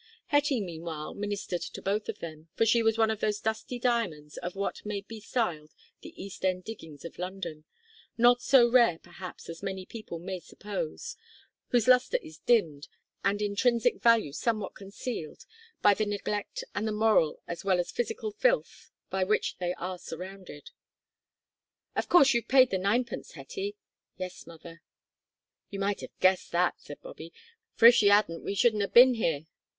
Hetty, 0.29 0.61
meanwhile, 0.61 1.13
ministered 1.13 1.61
to 1.61 1.79
them 1.79 1.83
both, 1.99 2.47
for 2.57 2.65
she 2.65 2.81
was 2.81 2.97
one 2.97 3.11
of 3.11 3.19
those 3.19 3.39
dusty 3.39 3.77
diamonds 3.77 4.35
of 4.37 4.55
what 4.55 4.83
may 4.83 5.01
be 5.01 5.19
styled 5.19 5.75
the 6.01 6.11
East 6.19 6.43
end 6.43 6.63
diggings 6.63 7.05
of 7.05 7.19
London 7.19 7.65
not 8.17 8.41
so 8.41 8.67
rare, 8.67 8.97
perhaps, 8.97 9.47
as 9.47 9.61
many 9.61 9.85
people 9.85 10.17
may 10.17 10.39
suppose 10.39 11.17
whose 11.67 11.87
lustre 11.87 12.17
is 12.23 12.39
dimmed 12.39 12.87
and 13.23 13.43
intrinsic 13.43 14.01
value 14.01 14.31
somewhat 14.33 14.73
concealed 14.73 15.45
by 15.83 15.93
the 15.93 16.07
neglect 16.07 16.63
and 16.73 16.87
the 16.87 16.91
moral 16.91 17.39
as 17.47 17.63
well 17.63 17.79
as 17.79 17.91
physical 17.91 18.31
filth 18.31 18.89
by 19.11 19.23
which 19.23 19.59
they 19.59 19.71
are 19.75 19.99
surrounded. 19.99 20.71
"Of 21.95 22.09
course 22.09 22.33
you've 22.33 22.47
paid 22.47 22.71
the 22.71 22.79
ninepence, 22.79 23.33
Hetty?" 23.33 23.75
"Yes, 24.17 24.47
mother." 24.47 24.81
"You 25.69 25.77
might 25.77 26.01
'ave 26.01 26.09
guessed 26.19 26.51
that," 26.53 26.81
said 26.81 26.99
Bobby, 27.03 27.31
"for, 27.75 27.85
if 27.85 27.93
she 27.93 28.09
'adn't 28.09 28.43
we 28.43 28.55
shouldn't 28.55 28.81
'ave 28.81 28.93
bin 28.93 29.13
here." 29.13 29.45